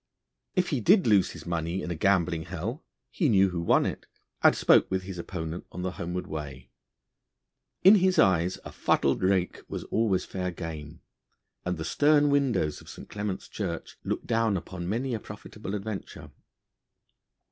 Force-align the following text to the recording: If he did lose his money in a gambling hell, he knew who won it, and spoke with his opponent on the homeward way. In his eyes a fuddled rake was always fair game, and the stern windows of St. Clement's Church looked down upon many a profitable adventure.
If 0.55 0.69
he 0.69 0.81
did 0.81 1.05
lose 1.05 1.29
his 1.29 1.45
money 1.45 1.83
in 1.83 1.91
a 1.91 1.95
gambling 1.95 2.45
hell, 2.45 2.83
he 3.11 3.29
knew 3.29 3.51
who 3.51 3.61
won 3.61 3.85
it, 3.85 4.07
and 4.41 4.55
spoke 4.55 4.89
with 4.89 5.03
his 5.03 5.19
opponent 5.19 5.67
on 5.71 5.83
the 5.83 5.91
homeward 5.91 6.25
way. 6.25 6.71
In 7.83 7.93
his 7.93 8.17
eyes 8.17 8.57
a 8.65 8.71
fuddled 8.71 9.21
rake 9.21 9.61
was 9.69 9.83
always 9.83 10.25
fair 10.25 10.49
game, 10.49 11.01
and 11.65 11.77
the 11.77 11.85
stern 11.85 12.31
windows 12.31 12.81
of 12.81 12.89
St. 12.89 13.09
Clement's 13.09 13.47
Church 13.47 13.99
looked 14.03 14.25
down 14.25 14.57
upon 14.57 14.89
many 14.89 15.13
a 15.13 15.19
profitable 15.19 15.75
adventure. 15.75 16.31